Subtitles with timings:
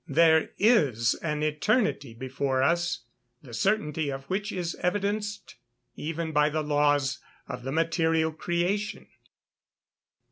[0.07, 3.03] There is an eternity before us,
[3.43, 5.57] the certainty of which is evidenced
[5.93, 9.05] even by the laws of the material creation.